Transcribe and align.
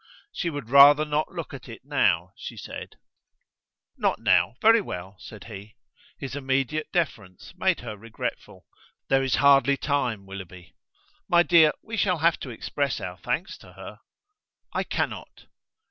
She 0.31 0.49
would 0.49 0.71
rather 0.71 1.05
not 1.05 1.31
look 1.31 1.53
at 1.53 1.69
it 1.69 1.85
now, 1.85 2.31
she 2.35 2.57
said. 2.57 2.95
"Not 3.95 4.17
now; 4.19 4.55
very 4.59 4.81
well," 4.81 5.15
said 5.19 5.43
he. 5.43 5.75
His 6.17 6.35
immediate 6.35 6.91
deference 6.91 7.53
made 7.55 7.81
her 7.81 7.95
regretful. 7.95 8.65
"There 9.09 9.21
is 9.21 9.35
hardly 9.35 9.77
time, 9.77 10.25
Willoughby." 10.25 10.73
"My 11.29 11.43
dear, 11.43 11.71
we 11.83 11.97
shall 11.97 12.17
have 12.17 12.39
to 12.39 12.49
express 12.49 12.99
our 12.99 13.19
thanks 13.19 13.59
to 13.59 13.73
her." 13.73 13.99
"I 14.73 14.85
cannot." 14.85 15.45